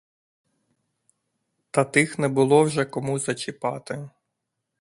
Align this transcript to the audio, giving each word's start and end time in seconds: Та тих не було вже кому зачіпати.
Та 1.71 1.83
тих 1.83 2.19
не 2.19 2.27
було 2.27 2.63
вже 2.63 2.85
кому 2.85 3.19
зачіпати. 3.19 4.09